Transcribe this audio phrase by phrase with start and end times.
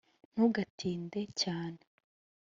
[0.33, 1.81] ntugatinde cyane